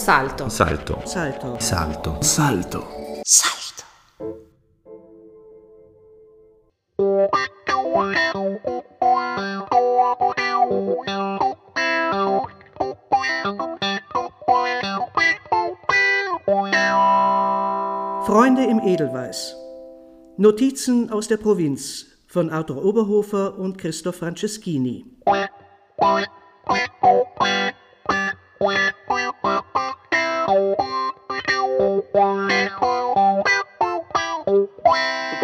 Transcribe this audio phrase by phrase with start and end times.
[0.00, 0.48] Salto.
[0.48, 1.02] Salto.
[1.04, 1.56] Salto.
[1.60, 2.16] Salto.
[2.22, 2.86] Salto.
[3.22, 3.84] Salto.
[18.24, 19.54] Freunde im Edelweiß.
[20.38, 25.04] Notizen aus der Provinz von Arthur Oberhofer und Christoph Franceschini.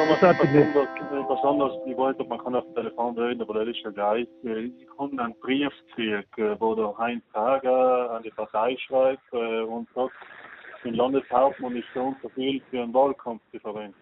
[0.06, 0.38] Thomas hat
[1.28, 4.28] besonders, ich wollte, man kann auf dem Telefon reden, aber das ist ja gleich.
[4.44, 9.88] Ich habe einen Brief gekriegt, wo der Heinz Hager an die Partei schreibt äh, und
[9.96, 10.14] sagt,
[10.84, 13.96] den Landeshauptmann ist so und so viel für einen Wahlkampf zu verwenden.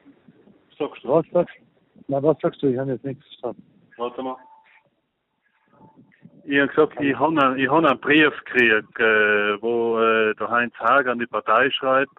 [0.78, 1.08] Sagst du?
[1.08, 1.64] Was sagst du?
[2.08, 2.66] Na, was sagst du?
[2.66, 3.62] Ich habe jetzt nichts verstanden.
[3.96, 4.36] Warte mal.
[6.44, 10.50] Ich habe gesagt, ich habe einen, ich hab einen Brief gekriegt, äh, wo äh, der
[10.50, 12.12] Heinz Hager an die Partei schreibt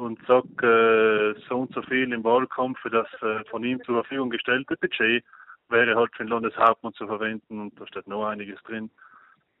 [0.00, 3.96] und sagt, äh, so und so viel im Wahlkampf für das äh, von ihm zur
[3.96, 5.24] Verfügung gestellte Budget
[5.68, 8.90] wäre halt für den Landeshauptmann zu verwenden und da steht noch einiges drin.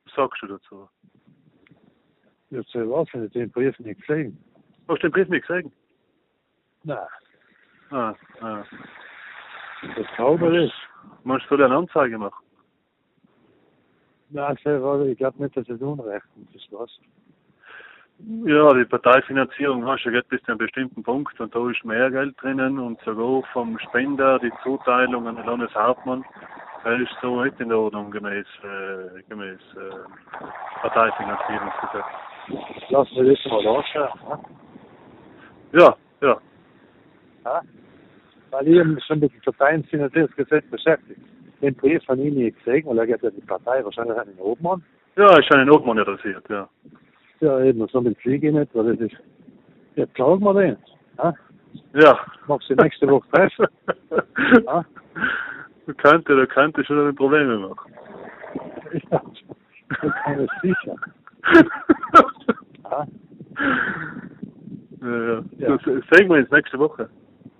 [0.04, 0.88] Was sagst du dazu?
[2.50, 4.42] Jetzt äh, was, ich den Brief nicht gesehen.
[4.88, 5.72] Hast du den Brief nicht gesehen?
[6.82, 6.98] Nein,
[7.90, 8.64] Ah, ah.
[9.96, 10.72] das glaube ich.
[11.24, 12.44] Musst du dir eine Anzeige machen?
[14.28, 16.68] Nein, ich glaube nicht, dass es Unrecht ist.
[16.70, 16.90] Was?
[18.44, 22.10] Ja, die Parteifinanzierung hast du ja bis zu einem bestimmten Punkt und da ist mehr
[22.10, 26.24] Geld drinnen und sogar vom Spender die Zuteilung an den Landeshauptmann,
[26.84, 32.04] das ist so nicht in Ordnung gemäß, äh, gemäß äh, Parteifinanzierungsgesetz.
[32.90, 34.44] Lass mir das mal anschauen.
[35.72, 36.36] Ja, ja.
[37.44, 37.60] Ja?
[38.50, 41.20] Weil ich mich schon mit dem Parteienfinanzierungsgesetz beschäftigt.
[41.62, 44.82] Den Brief ich nie gesehen, weil er geht ja die Partei wahrscheinlich an den Obmann.
[45.16, 46.68] Ja, ist schon in Obmann interessiert, ja.
[47.40, 49.16] Ja, eben, so mit Fliege ich nicht, weil das ist.
[49.96, 50.76] Jetzt klagen wir den.
[51.18, 51.34] Ja?
[51.94, 52.18] Ja.
[52.46, 53.66] Mach sie nächste Woche treffen.
[54.64, 54.84] Ja?
[55.86, 57.92] Du könnte, du könnte schon eine Probleme machen.
[59.10, 59.22] Ja,
[60.02, 60.96] das kann ich sicher.
[62.84, 63.06] Ja?
[65.02, 65.44] Ja, ja.
[65.58, 65.76] Ja.
[65.76, 67.08] Das sehen wir uns nächste Woche.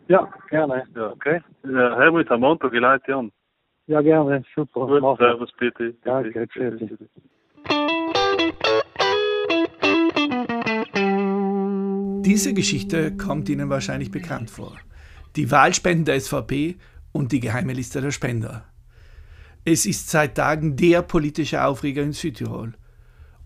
[0.08, 0.84] ja, gerne.
[0.94, 1.10] Ja.
[1.12, 1.40] Okay?
[1.64, 3.32] Ja, Helmut am Montag, ich leite an.
[3.86, 4.44] Ja, gerne.
[4.54, 4.86] Super.
[4.86, 5.16] Gut, wir.
[5.16, 5.94] servus, bitte.
[6.04, 6.80] Danke, tschüss.
[12.22, 14.76] Diese Geschichte kommt Ihnen wahrscheinlich bekannt vor.
[15.36, 16.76] Die Wahlspenden der SVP
[17.12, 18.64] und die geheime Liste der Spender.
[19.64, 22.74] Es ist seit Tagen der politische Aufreger in Südtirol.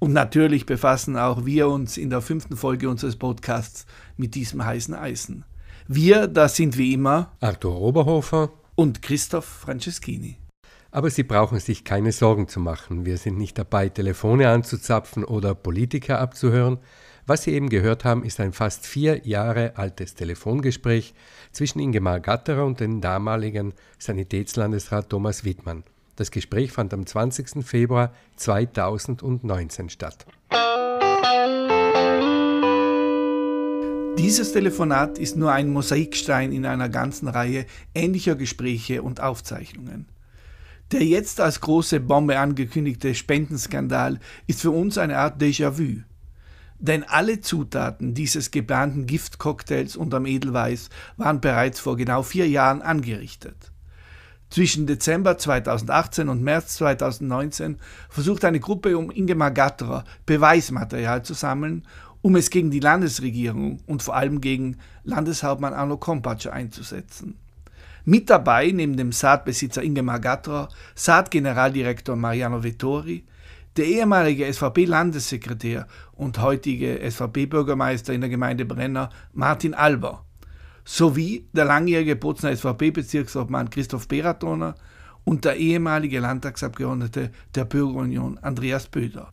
[0.00, 3.86] Und natürlich befassen auch wir uns in der fünften Folge unseres Podcasts
[4.16, 5.44] mit diesem heißen Eisen.
[5.86, 8.50] Wir, das sind wie immer Arthur Oberhofer.
[8.74, 10.36] und Christoph Franceschini.
[10.90, 13.06] Aber Sie brauchen sich keine Sorgen zu machen.
[13.06, 16.78] Wir sind nicht dabei, Telefone anzuzapfen oder Politiker abzuhören.
[17.26, 21.14] Was Sie eben gehört haben, ist ein fast vier Jahre altes Telefongespräch
[21.52, 25.84] zwischen Ingemar Gatterer und dem damaligen Sanitätslandesrat Thomas Wittmann.
[26.16, 27.64] Das Gespräch fand am 20.
[27.64, 30.26] Februar 2019 statt.
[34.18, 37.64] Dieses Telefonat ist nur ein Mosaikstein in einer ganzen Reihe
[37.94, 40.06] ähnlicher Gespräche und Aufzeichnungen.
[40.92, 46.02] Der jetzt als große Bombe angekündigte Spendenskandal ist für uns eine Art Déjà-vu.
[46.84, 53.72] Denn alle Zutaten dieses geplanten Giftcocktails unterm Edelweiß waren bereits vor genau vier Jahren angerichtet.
[54.50, 57.78] Zwischen Dezember 2018 und März 2019
[58.10, 61.88] versucht eine Gruppe um Ingemar Gatterer Beweismaterial zu sammeln,
[62.20, 67.38] um es gegen die Landesregierung und vor allem gegen Landeshauptmann Arno Kompatscher einzusetzen.
[68.04, 73.24] Mit dabei neben dem Saatbesitzer Ingemar Gatterer, Saatgeneraldirektor Mariano Vettori,
[73.76, 80.24] der ehemalige SVP-Landessekretär und heutige SVP-Bürgermeister in der Gemeinde Brenner Martin Alber
[80.84, 84.74] sowie der langjährige Bozner SVP-Bezirksobmann Christoph Beratoner
[85.24, 89.32] und der ehemalige Landtagsabgeordnete der Bürgerunion Andreas Böder.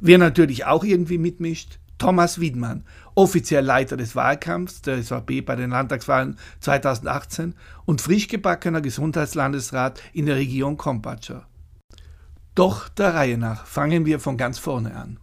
[0.00, 2.84] Wer natürlich auch irgendwie mitmischt, Thomas Wiedmann,
[3.14, 10.26] offiziell Leiter des Wahlkampfs der SVP bei den Landtagswahlen 2018 und frisch gebackener Gesundheitslandesrat in
[10.26, 11.46] der Region Kompatscher.
[12.54, 15.18] Doch der Reihe nach fangen wir von ganz vorne an.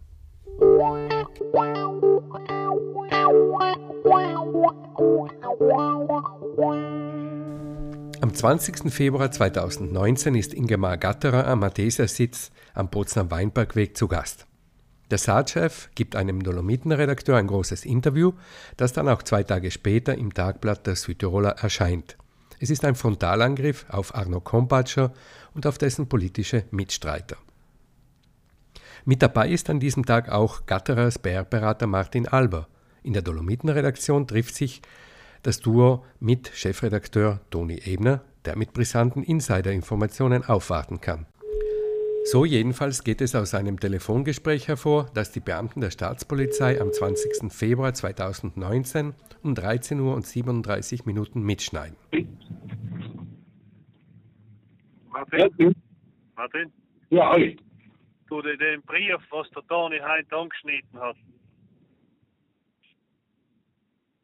[8.20, 8.92] Am 20.
[8.92, 14.46] Februar 2019 ist Ingemar Gatterer am Matheser-Sitz am Bozner Weinbergweg zu Gast.
[15.10, 18.32] Der Saatchef gibt einem Dolomitenredakteur ein großes Interview,
[18.76, 22.18] das dann auch zwei Tage später im Tagblatt der Südtiroler erscheint.
[22.62, 25.12] Es ist ein Frontalangriff auf Arno Kompatscher
[25.52, 27.36] und auf dessen politische Mitstreiter.
[29.04, 32.68] Mit dabei ist an diesem Tag auch Gatterers PR-Berater Martin Alber.
[33.02, 34.80] In der Dolomitenredaktion trifft sich
[35.42, 41.26] das Duo mit Chefredakteur Toni Ebner, der mit brisanten Insider-Informationen aufwarten kann.
[42.24, 47.52] So jedenfalls geht es aus einem Telefongespräch hervor, das die Beamten der Staatspolizei am 20.
[47.52, 51.96] Februar 2019 um 13 Uhr und 37 Minuten mitschneiden.
[55.32, 55.74] Martin?
[56.36, 56.72] Martin?
[57.10, 57.56] Ja, hi.
[58.28, 61.16] Du, den Brief, was der Toni heute angeschnitten hat.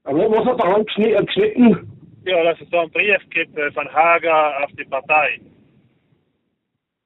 [0.04, 1.26] Aber was hat er angeschnitten?
[1.26, 1.92] geschnitten?
[2.24, 5.40] Ja, dass es da einen Brief gibt äh, von Hager auf die Partei.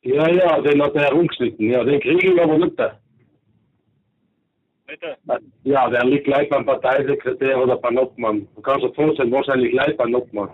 [0.03, 1.71] Ja, ja, den hat er herumgeschnitten.
[1.71, 2.77] Ja, den kriege ich aber nicht.
[4.87, 5.17] Bitte?
[5.65, 8.49] Ja, der liegt gleich beim Parteisekretär oder beim Obmann.
[8.57, 10.51] Du kannst dir vorstellen, wahrscheinlich gleich beim Obmann.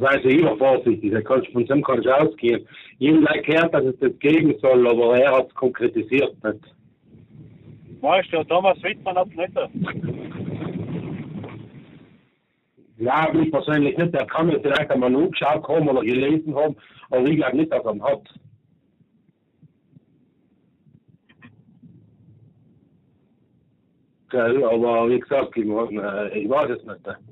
[0.00, 2.66] Das heißt, immer vorsichtig, da kannst, von dem kannst du ausgehen.
[2.98, 6.60] Ihm gleich gehört, dass es das geben soll, aber er hat es konkretisiert nicht.
[8.00, 9.52] Weißt du, Thomas Wittmann hat es nicht.
[12.98, 14.14] Ja, ich persönlich nicht.
[14.14, 16.76] Der kann mir vielleicht einmal angeschaut haben oder gelesen haben,
[17.10, 18.22] aber ich glaube nicht, dass er ihn hat.
[24.30, 27.31] Gell, aber wie gesagt, ich, weiß, äh, ich weiß es nicht.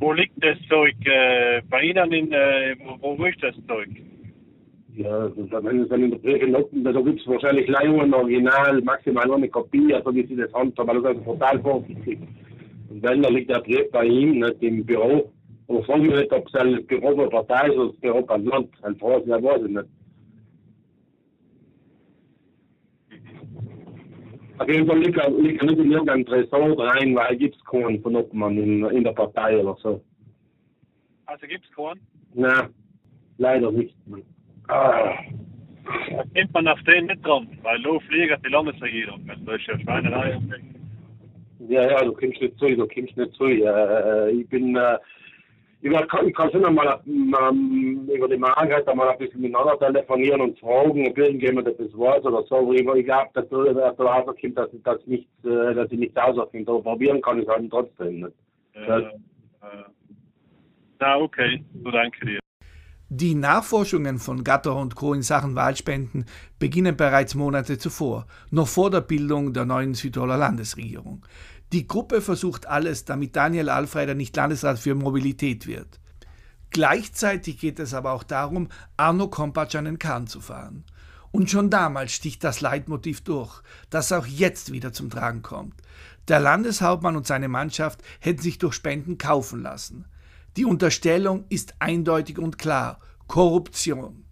[0.00, 0.94] Wo liegt das Zeug?
[1.04, 3.88] Äh, bei Ihnen in, äh, wo, wo ist das Zeug?
[4.96, 8.80] Ja, und wenn es dann in der Briefe noten, da gibt es wahrscheinlich Leihungen, Original,
[8.82, 12.18] maximal eine Kopie, also wie sie das handhaben, also das ist total vorsichtig.
[12.88, 15.30] Und wenn, dann liegt der Brief bei ihm, nicht im Büro.
[15.68, 18.44] Aber frage mich nicht, ob es ein Büro der Partei ist oder das Büro beim
[18.46, 18.68] Land.
[18.82, 19.86] Ein Frage, ja, weiß ich nicht.
[24.60, 28.02] Auf jeden Fall liegt er, liegt nicht in irgendeinem Tresor rein, weil gibt es keinen
[28.02, 30.04] von Obmann in, in der Partei oder so.
[31.24, 31.98] Also gibt es keinen?
[32.34, 32.68] Nein,
[33.38, 33.96] leider nicht.
[34.68, 35.14] Ah.
[36.10, 39.26] Da kommt man auf den nicht dran, weil lo fliegt die Landesregierung.
[39.26, 40.38] Das ist ja Schweinerei.
[41.70, 43.46] Ja, ja, du kommst nicht zu, du kommst nicht zu.
[43.46, 44.98] Äh, ich bin, äh,
[45.82, 50.40] ich, werd, ich kann schon einmal ähm, über die Margret einmal ein bisschen miteinander telefonieren
[50.42, 52.56] und fragen, ob irgendjemand etwas weiß oder so.
[52.56, 56.16] Aber ich, ich glaube, dass du da rauskommt, dass ich das nicht, dass ich nichts
[56.16, 56.70] rausfinde.
[56.70, 58.36] Aber probieren kann ich es halt trotzdem nicht.
[58.74, 59.10] Äh, äh,
[61.00, 62.40] na, okay, so danke dir.
[63.08, 65.14] Die Nachforschungen von Gatter und Co.
[65.14, 66.26] in Sachen Wahlspenden
[66.60, 71.26] beginnen bereits Monate zuvor, noch vor der Bildung der neuen Südtiroler Landesregierung.
[71.72, 76.00] Die Gruppe versucht alles, damit Daniel Alfreider nicht Landesrat für Mobilität wird.
[76.70, 80.84] Gleichzeitig geht es aber auch darum, Arno Kompatsch an den Kahn zu fahren.
[81.32, 85.74] Und schon damals sticht das Leitmotiv durch, das auch jetzt wieder zum Tragen kommt.
[86.26, 90.06] Der Landeshauptmann und seine Mannschaft hätten sich durch Spenden kaufen lassen.
[90.56, 94.24] Die Unterstellung ist eindeutig und klar Korruption.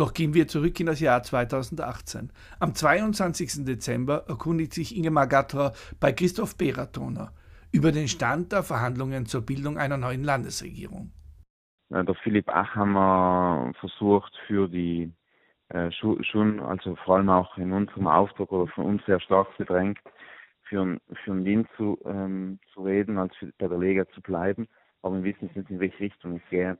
[0.00, 2.32] Doch gehen wir zurück in das Jahr 2018.
[2.58, 3.66] Am 22.
[3.66, 7.34] Dezember erkundigt sich Ingemar Gatterer bei Christoph Beratoner
[7.70, 11.12] über den Stand der Verhandlungen zur Bildung einer neuen Landesregierung.
[11.90, 15.12] Der Philipp Achammer versucht für die
[15.68, 19.98] äh, schon, also vor allem auch in unserem Auftrag oder von uns sehr stark gedrängt,
[20.62, 24.66] für, für den Wien zu, ähm, zu reden, als für, bei der Lega zu bleiben.
[25.02, 26.78] Aber wir wissen nicht, in welche Richtung es geht.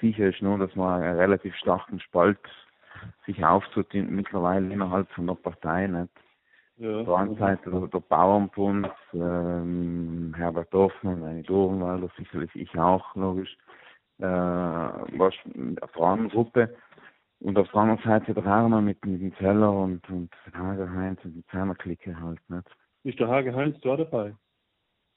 [0.00, 2.38] Sicher ist nur, dass man einen relativ starken Spalt
[3.26, 5.86] sich auftut mittlerweile innerhalb von der Partei.
[5.86, 6.10] Nicht?
[6.76, 7.00] Ja.
[7.00, 13.14] Auf der einen Seite der, der Bauernbund, ähm, Herbert Hoffmann, René Dorenwalder, sicherlich ich auch,
[13.16, 13.56] logisch,
[14.18, 16.76] äh, was, eine Frauengruppe.
[17.40, 21.24] Und auf der anderen Seite der Hermann mit, mit dem Zeller und, und Hager Heinz
[21.24, 22.68] und die Zerner-Clique halt, nicht?
[23.04, 24.34] Ist der Hager Heinz da dabei?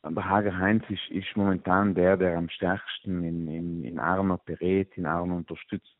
[0.03, 4.97] Der Hager Heinz ist, ist momentan der, der am stärksten in, in, in Arno berät,
[4.97, 5.95] in Arno unterstützt.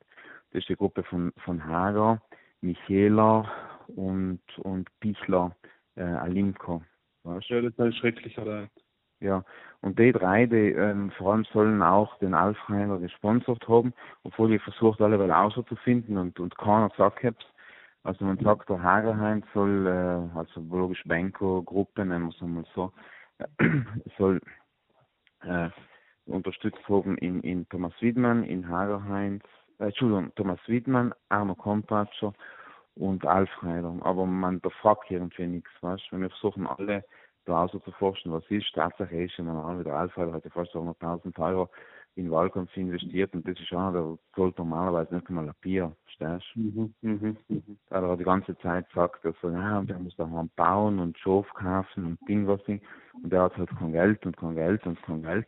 [0.51, 2.21] Das ist die Gruppe von, von Hager,
[2.61, 3.49] Michela
[3.95, 5.55] und, und Pichler,
[5.95, 6.81] äh, Alimko.
[7.23, 7.49] Weißt?
[7.49, 8.71] Ja, das ist ein schrecklicher Leid.
[9.19, 9.43] Ja,
[9.81, 13.93] und die drei, die ähm, vor allem sollen auch den Alfheimer gesponsert haben,
[14.23, 17.45] obwohl ich versucht alle weil auszufinden und, und keiner sagt hab's.
[18.03, 22.91] Also man sagt, der Hagerheim soll, äh, also logisch Benko-Gruppe, nennen wir es einmal so,
[24.17, 24.39] soll
[25.41, 25.69] äh,
[26.25, 29.43] unterstützt haben in, in Thomas Wiedmann, in Hagerheinz,
[29.79, 32.33] äh, Entschuldigung, Thomas Wiedmann, Arno Kompatscher
[32.95, 33.95] und Alfreider.
[34.01, 36.19] Aber man befragt irgendwie nichts, weißt du?
[36.19, 37.03] Wir versuchen alle
[37.47, 38.71] also zu forschen, was ist.
[38.73, 41.69] Tatsache ist, wenn man wieder Alpha hat ja fast 200.000 Euro
[42.15, 46.45] in Wahlkampf investiert und das ist einer, der zahlt normalerweise nicht einmal ein Bier, verstehst
[46.55, 46.59] du?
[46.59, 46.93] Mhm.
[47.01, 47.37] Mhm.
[47.47, 47.77] Mhm.
[47.89, 51.17] Da hat er die ganze Zeit dass er, ja, der muss da mal bauen und
[51.17, 52.81] Schof kaufen und Ding was Ding.
[53.23, 55.47] Und der hat halt kein Geld und kein Geld und kein Geld.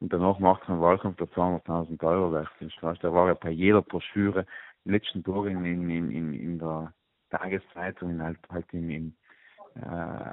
[0.00, 2.82] Und danach macht er einen Wahlkampf, der 200.000 Euro ist.
[2.82, 4.46] Weißt, der war ja bei jeder Broschüre,
[4.84, 6.92] im letzten Tag in, in, in, in, der
[7.30, 9.16] Tageszeitung, in, halt, halt in, in
[9.74, 9.86] äh,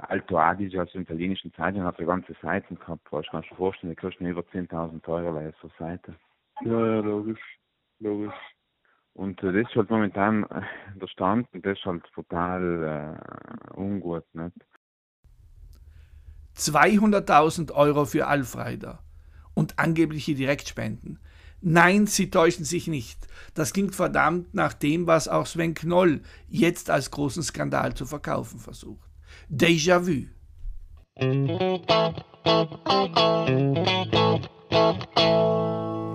[0.08, 3.06] Alto Adige, also italienischen Zeitung, hat er ganze Seiten gehabt.
[3.10, 6.14] Kannst du dir vorstellen, die kosten über 10.000 Euro bei so Seite.
[6.62, 7.40] Ja, ja, logisch.
[8.00, 8.34] Logisch.
[9.14, 10.62] Und äh, das ist halt momentan äh,
[10.94, 13.18] der Stand und das ist halt total
[13.74, 14.24] äh, ungut.
[14.32, 14.54] Nicht?
[16.56, 19.00] 200.000 Euro für Alfreider
[19.54, 21.18] und angebliche Direktspenden.
[21.60, 23.26] Nein, Sie täuschen sich nicht.
[23.54, 28.60] Das klingt verdammt nach dem, was auch Sven Knoll jetzt als großen Skandal zu verkaufen
[28.60, 29.07] versucht.
[29.48, 30.26] Déjà-vu.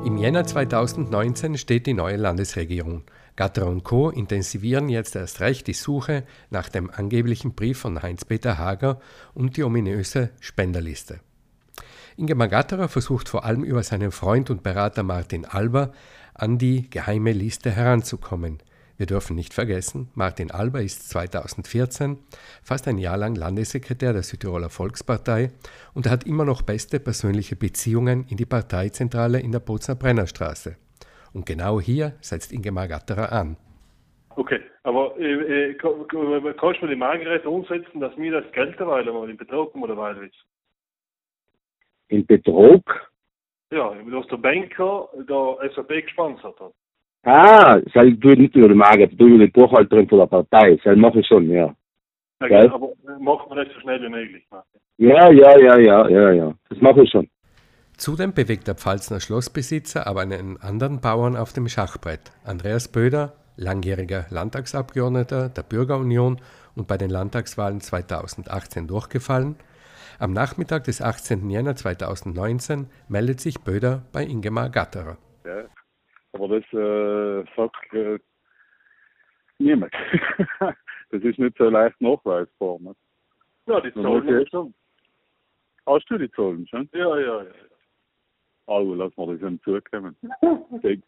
[0.06, 3.04] Im Jänner 2019 steht die neue Landesregierung.
[3.36, 4.10] Gatter und Co.
[4.10, 9.00] intensivieren jetzt erst recht die Suche nach dem angeblichen Brief von Heinz-Peter Hager
[9.34, 11.20] und die ominöse Spenderliste.
[12.16, 15.92] Ingemar Gatterer versucht vor allem über seinen Freund und Berater Martin Alber
[16.36, 18.60] an die geheime Liste heranzukommen.
[19.04, 22.20] Wir dürfen nicht vergessen, Martin Alber ist 2014
[22.64, 25.52] fast ein Jahr lang Landessekretär der Südtiroler Volkspartei
[25.94, 30.78] und er hat immer noch beste persönliche Beziehungen in die Parteizentrale in der Bozner Brennerstraße.
[31.34, 33.58] Und genau hier setzt Ingemar Gatterer an.
[34.38, 38.50] Okay, aber äh, äh, kann- kann- kannst du mir die Margret umsetzen, dass wir das
[38.54, 40.32] Geld weil wir in Betrug oder weil
[42.08, 42.86] In Betrug?
[43.70, 46.74] Ja, dass der Banker der SAP gesponsert hat.
[47.24, 50.26] Ah, tue ich nicht über die Margret, das tue ich über die Buchhalterin von der
[50.26, 50.78] Partei.
[50.84, 51.74] Das mache ich schon, ja.
[52.42, 52.70] Ja, Geil.
[52.70, 52.90] aber
[53.20, 54.46] machen wir das so schnell wie möglich.
[54.98, 56.54] Ja, ja, ja, ja, ja, ja.
[56.70, 57.30] Das mache ich schon.
[57.96, 62.32] Zudem bewegt der Pfalzner Schlossbesitzer aber einen anderen Bauern auf dem Schachbrett.
[62.44, 66.42] Andreas Böder, langjähriger Landtagsabgeordneter der Bürgerunion
[66.76, 69.56] und bei den Landtagswahlen 2018 durchgefallen.
[70.20, 71.50] Am Nachmittag des 18.
[71.50, 75.18] Jänner 2019 meldet sich Böder bei Ingemar Gatterer.
[75.46, 75.64] Ja.
[76.34, 78.20] Aber das äh, sagt äh,
[79.60, 79.94] niemand.
[80.60, 82.80] das ist nicht so leicht nachweisbar.
[82.80, 82.96] Ne?
[83.68, 84.74] Ja, die Ja, zahlen wir schon.
[85.86, 86.90] Hast du die Zahlen schon?
[86.94, 87.52] Ja, ja, ja.
[88.66, 90.16] Also lass mal das ihm zukommen.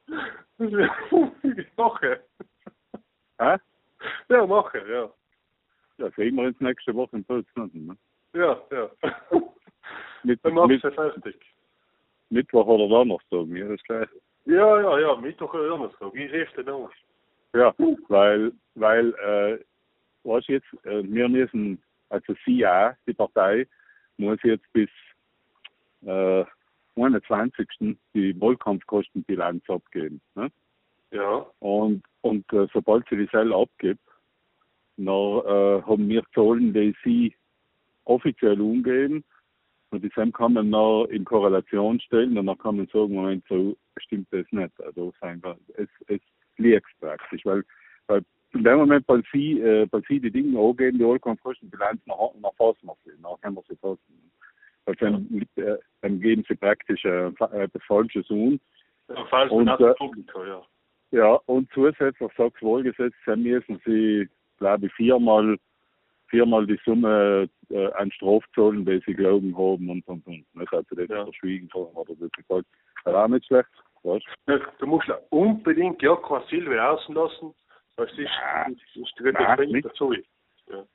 [1.78, 2.16] Machen.
[3.40, 3.58] Hä?
[4.30, 5.12] Ja, machen, ja.
[5.98, 7.72] Ja, sehen wir uns nächste Woche in Potsdam.
[7.74, 7.98] Ne?
[8.34, 8.90] Ja, ja.
[10.24, 11.40] Mit, Dann machst du fertig.
[12.30, 14.10] Mittwoch oder Donnerstag, mir ist gleich.
[14.46, 16.14] Ja, ja, ja, Mittwoch oder Donnerstag.
[16.14, 16.92] Ich rief den aus.
[17.54, 17.74] Ja,
[18.10, 19.64] weil, weil, äh,
[20.24, 23.68] was jetzt, äh, wir müssen, also Sie auch, die Partei,
[24.18, 24.90] muss jetzt bis
[26.06, 26.46] äh,
[26.96, 27.98] 21.
[28.14, 30.22] die Wahlkampfkostenbilanz abgeben.
[30.36, 30.52] Ne?
[31.12, 31.46] Ja.
[31.60, 34.02] Und, und äh, sobald sie die selber abgibt,
[34.98, 37.36] dann äh, haben wir Zahlen, die sie
[38.06, 39.24] offiziell umgeben.
[39.96, 43.44] Und die Sam kann man noch in Korrelation stellen und dann kann man sagen, Moment,
[43.48, 44.74] so stimmt das nicht.
[44.84, 46.22] Also wir, es, es
[46.58, 47.64] liegt praktisch, weil,
[48.08, 48.22] weil
[48.54, 52.52] in dem Moment, weil sie, äh, weil sie die Dinge angeben, die Wahlkampfkostenbilanz, dann, dann
[52.58, 54.32] fassen wir sie, dann können wir sie fassen.
[54.86, 58.60] Weil dann, äh, dann geben sie praktisch äh, fa- äh, etwas Falsches um.
[59.10, 60.62] Ja, falls Und, äh, Publikum, ja.
[61.12, 65.58] Ja, und zusätzlich sagt das Wohlgesetz, dann müssen sie, glaube ich, viermal,
[66.28, 70.46] viermal die Summe äh, an Strafzahlen, die sie glauben haben und und und.
[70.56, 71.24] Nicht also das Ja.
[71.24, 72.66] verschwiegen oder das gesagt.
[73.04, 73.70] Das ist auch nicht schlecht.
[74.04, 74.26] Weißt?
[74.48, 77.54] Ja, Du musst ja unbedingt ja kein Silve außen lassen.
[77.98, 80.14] Das ist, ist das Nein, dazu.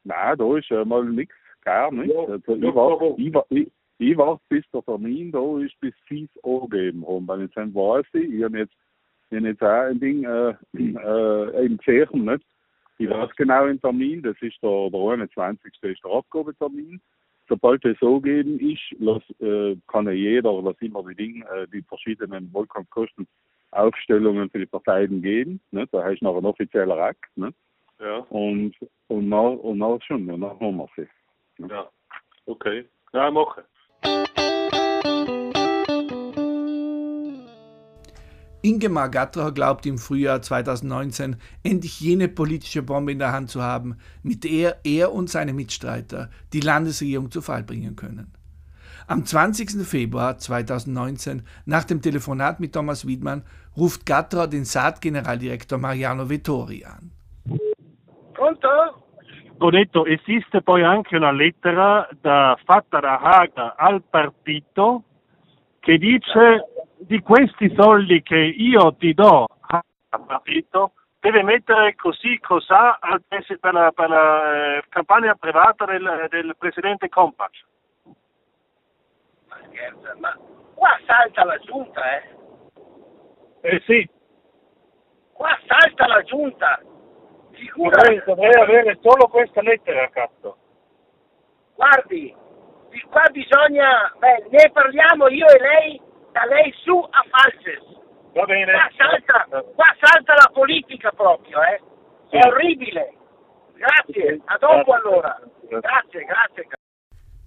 [0.05, 1.35] Nein, da ist ja mal nichts,
[1.65, 2.13] gar nichts.
[2.15, 5.59] Ja, Also ja, ich war, aber- ich war, ich, ich warte, bis der Termin da
[5.61, 7.27] ist, bis sie es angegeben haben.
[7.27, 8.75] Weil jetzt weiß ich, ich habe jetzt,
[9.31, 12.45] ich hab jetzt auch ein Ding äh, äh, im gesehen, nicht?
[13.01, 15.73] Ich weiß genau den Termin, das ist der, der 21.
[15.83, 17.01] ist der Abgabetermin.
[17.49, 21.67] Sobald das so geben ist, lass, äh, kann ja jeder, lass immer die Dinge, äh,
[21.69, 23.27] die verschiedenen Wahlkampfkosten
[23.71, 25.61] Aufstellungen für die Parteien geben.
[25.71, 25.87] Ne?
[25.91, 27.25] Da heißt noch ein offizieller Akt.
[27.37, 27.55] Ne?
[28.01, 28.75] Ja, Und,
[29.09, 31.09] und, nach, und nach schon, und nach haben wir sie.
[31.71, 31.89] ja.
[32.45, 32.85] Okay.
[33.15, 33.63] Ja, machen.
[38.63, 43.97] Ingemar Gatterer glaubt im Frühjahr 2019 endlich jene politische Bombe in der Hand zu haben,
[44.23, 48.33] mit der er und seine Mitstreiter die Landesregierung zu Fall bringen können.
[49.07, 49.87] Am 20.
[49.87, 53.45] Februar 2019, nach dem Telefonat mit Thomas Wiedmann,
[53.77, 57.11] ruft Gatterer den Saat-Generaldirektor Mariano Vettori an.
[58.35, 58.69] Pronto?
[59.59, 65.03] Ho detto esiste poi anche una lettera da, fatta da Haga al partito
[65.81, 66.65] che dice
[67.01, 69.47] di questi soldi che io ti do
[70.13, 76.55] al partito deve mettere così cos'ha per la, per la eh, campagna privata del, del
[76.59, 77.65] presidente Compac.
[79.49, 80.37] Ma scherza, ma
[80.75, 82.39] qua salta la giunta, eh?
[83.63, 84.09] Eh sì,
[85.41, 86.83] Qua salta la giunta.
[87.53, 90.57] Figura, dovrei, dovrei avere solo questa lettera, cazzo.
[91.75, 92.35] guardi,
[92.91, 96.01] di qua bisogna, beh, ne parliamo io e lei,
[96.33, 97.83] da lei su a Falces.
[98.35, 98.73] Va bene.
[98.73, 101.81] Qua salta, qua salta la politica proprio, eh?
[102.31, 103.15] È orribile.
[103.75, 105.37] Grazie, a dopo allora.
[105.69, 106.69] Grazie, grazie.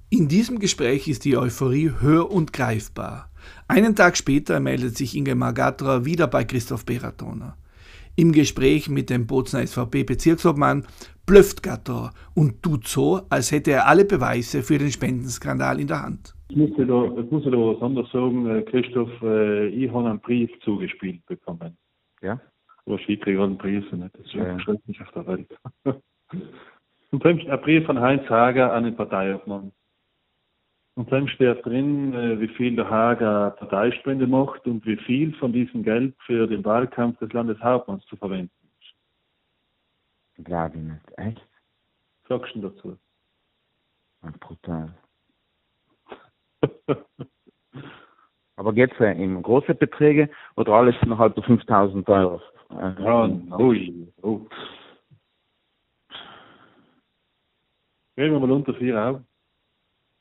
[0.09, 3.29] In diesem Gespräch ist die Euphorie hör- und greifbar.
[3.67, 7.57] Einen Tag später meldet sich Ingemar Gatterer wieder bei Christoph Beratoner.
[8.15, 10.85] Im Gespräch mit dem Bozner SVP-Bezirksobmann
[11.25, 16.03] blöfft Gatterer und tut so, als hätte er alle Beweise für den Spendenskandal in der
[16.03, 16.35] Hand.
[16.49, 19.09] Ich muss dir da, ich muss dir da was anderes sagen, äh, Christoph.
[19.21, 21.77] Äh, ich habe einen Brief zugespielt bekommen.
[22.21, 22.39] Ja?
[22.85, 24.17] Oder Schiedsrichter hat einen Brief, nicht?
[24.19, 24.59] Das Ja.
[24.59, 25.57] schreibt nicht auf der Welt.
[27.11, 29.71] Und dann ein Brief von Heinz Hager an den Parteiobmann.
[30.95, 35.51] Und dann steht drin, äh, wie viel der Hager Parteispende macht und wie viel von
[35.51, 40.45] diesem Geld für den Wahlkampf des Landeshauptmanns zu verwenden ist.
[40.45, 41.17] Glaube ich nicht.
[41.17, 41.47] Echt?
[42.29, 42.97] Sagst du dazu?
[44.21, 44.93] Ah, Brutal.
[48.55, 52.41] Aber geht's ja in große Beträge oder alles innerhalb der 5000 Euro?
[52.69, 53.25] Äh, Ja,
[53.57, 54.41] ui, oh.
[58.15, 59.25] Reden wir mal unter vier Augen.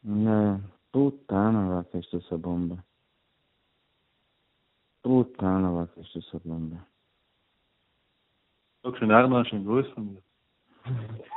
[0.03, 2.79] Ne, puttana, was ist das eine Bombe?
[5.03, 6.79] Puttana, was ist das eine Bombe?
[8.83, 10.23] Du den Arno schon Gruß von mir?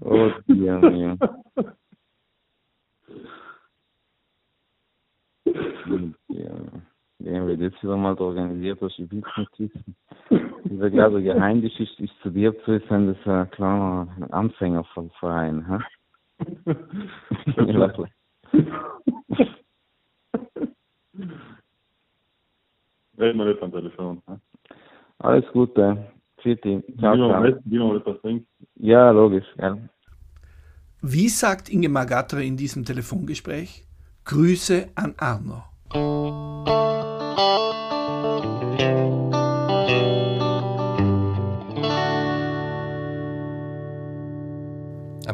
[0.00, 1.16] Oh, Dio mio.
[5.88, 6.70] Dio mio.
[7.20, 9.96] Den wird jetzt wieder mal organisiert, was ich Bildnotizen.
[10.64, 15.78] Dieser glaube Geheimgeschichte ist zu dir zu sein, das ist ein kleiner Anfängerverein, hä?
[17.56, 18.10] Wirklich.
[23.18, 24.22] Reden wir nicht am Telefon.
[24.28, 24.40] Ne?
[25.18, 26.12] Alles Gute.
[26.40, 26.84] Tschüssi.
[26.98, 27.28] Ciao, ciao.
[27.30, 28.46] mal- wie man mal etwas trinkt.
[28.76, 29.88] Ja, logisch, gell.
[31.02, 33.84] Wie sagt Ingemar Gatterer in diesem Telefongespräch?
[34.24, 35.64] Grüße an Arno.
[35.90, 36.58] Am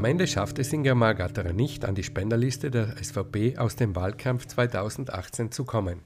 [0.05, 5.51] Ende schafft es Ingemar Gatterer nicht, an die Spenderliste der SVP aus dem Wahlkampf 2018
[5.51, 6.03] zu kommen.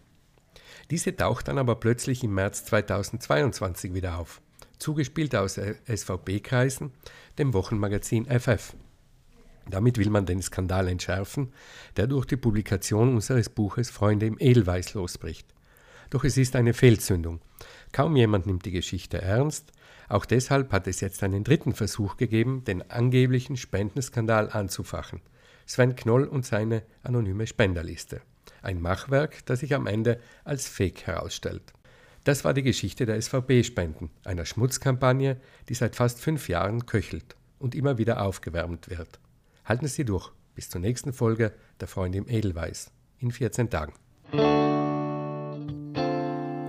[0.90, 4.40] Diese taucht dann aber plötzlich im März 2022 wieder auf,
[4.78, 6.92] zugespielt aus SVP-Kreisen,
[7.38, 8.74] dem Wochenmagazin FF.
[9.70, 11.52] Damit will man den Skandal entschärfen,
[11.96, 15.46] der durch die Publikation unseres Buches Freunde im Edelweiß losbricht.
[16.10, 17.40] Doch es ist eine Fehlzündung.
[17.92, 19.72] Kaum jemand nimmt die Geschichte ernst.
[20.08, 25.20] Auch deshalb hat es jetzt einen dritten Versuch gegeben, den angeblichen Spendenskandal anzufachen.
[25.66, 28.22] Sven Knoll und seine anonyme Spenderliste.
[28.62, 31.74] Ein Machwerk, das sich am Ende als Fake herausstellt.
[32.24, 37.74] Das war die Geschichte der SVP-Spenden, einer Schmutzkampagne, die seit fast fünf Jahren köchelt und
[37.74, 39.18] immer wieder aufgewärmt wird.
[39.68, 40.32] Halten Sie durch.
[40.54, 42.90] Bis zur nächsten Folge der Freunde im Edelweiß.
[43.18, 43.92] In 14 Tagen.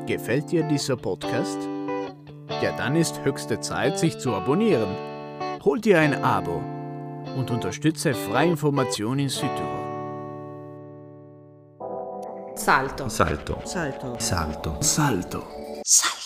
[0.06, 1.58] Gefällt dir dieser Podcast?
[2.62, 4.90] Ja, dann ist höchste Zeit, sich zu abonnieren.
[5.64, 6.62] Hol dir ein Abo
[7.38, 9.80] und unterstütze freie Information in Südtirol.
[12.56, 13.08] Salto.
[13.08, 13.62] Salto.
[13.64, 14.16] Salto.
[14.20, 14.78] Salto.
[14.82, 15.44] Salto.
[15.84, 16.19] Salto.